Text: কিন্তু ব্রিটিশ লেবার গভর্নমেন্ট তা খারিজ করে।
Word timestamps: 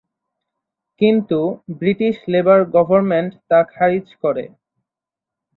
কিন্তু 1.01 1.39
ব্রিটিশ 1.79 2.15
লেবার 2.27 2.59
গভর্নমেন্ট 2.75 3.31
তা 3.49 3.59
খারিজ 3.73 4.07
করে। 4.23 4.43